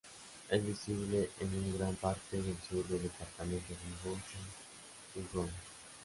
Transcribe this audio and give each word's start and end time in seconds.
Es 0.49 0.65
visible 0.65 1.29
en 1.41 1.47
una 1.63 1.77
gran 1.77 1.95
parte 1.95 2.41
del 2.41 2.57
sur 2.67 2.83
del 2.87 3.03
departamento 3.03 3.67
de 3.71 4.09
Bouches-du-Rhône. 4.09 5.51